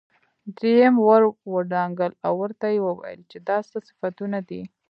دريم 0.57 0.95
ور 1.07 1.21
ودانګل 1.53 2.11
او 2.25 2.33
ورته 2.41 2.67
يې 2.73 2.79
وويل 2.87 3.19
چې 3.31 3.37
دا 3.47 3.57
څه 3.69 3.77
صفتونه 3.87 4.39
دي. 4.49 4.61